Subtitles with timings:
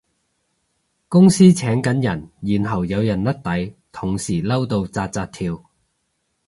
[1.07, 5.63] 公司請緊人然後有人甩底，同事嬲到紮紮跳